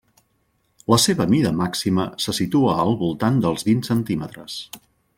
La 0.93 0.97
seva 1.03 1.27
mida 1.33 1.51
màxima 1.59 2.07
se 2.25 2.35
situa 2.39 2.75
al 2.87 2.97
voltant 3.05 3.41
dels 3.47 3.71
vint 3.71 3.89
centímetres. 3.93 4.59